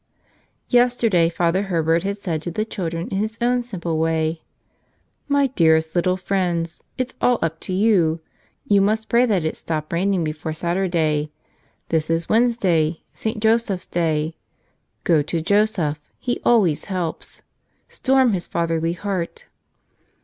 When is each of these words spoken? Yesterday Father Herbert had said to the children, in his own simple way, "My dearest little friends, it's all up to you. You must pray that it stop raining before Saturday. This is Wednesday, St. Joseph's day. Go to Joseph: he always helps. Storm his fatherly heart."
Yesterday 0.69 1.29
Father 1.29 1.61
Herbert 1.61 2.01
had 2.01 2.17
said 2.17 2.41
to 2.41 2.49
the 2.49 2.65
children, 2.65 3.07
in 3.09 3.17
his 3.19 3.37
own 3.39 3.61
simple 3.61 3.99
way, 3.99 4.41
"My 5.27 5.45
dearest 5.45 5.95
little 5.95 6.17
friends, 6.17 6.81
it's 6.97 7.13
all 7.21 7.37
up 7.43 7.59
to 7.59 7.71
you. 7.73 8.19
You 8.65 8.81
must 8.81 9.09
pray 9.09 9.27
that 9.27 9.45
it 9.45 9.55
stop 9.55 9.93
raining 9.93 10.23
before 10.23 10.53
Saturday. 10.53 11.31
This 11.89 12.09
is 12.09 12.27
Wednesday, 12.27 13.03
St. 13.13 13.39
Joseph's 13.39 13.85
day. 13.85 14.35
Go 15.03 15.21
to 15.21 15.39
Joseph: 15.39 15.99
he 16.17 16.41
always 16.43 16.85
helps. 16.85 17.43
Storm 17.87 18.33
his 18.33 18.47
fatherly 18.47 18.93
heart." 18.93 19.45